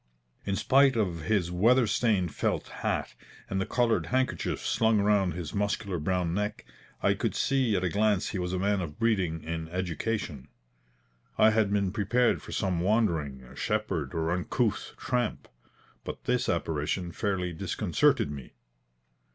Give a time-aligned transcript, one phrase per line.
[0.47, 3.13] In spite of his weather stained felt hat,
[3.47, 6.65] and the coloured handkerchief slung round his muscular brown neck,
[7.03, 10.47] I could see at a glance he was a man of breeding and education.
[11.37, 15.47] I had been prepared for some wandering shepherd or uncouth tramp,
[16.03, 18.53] but this apparition fairly disconcerted me.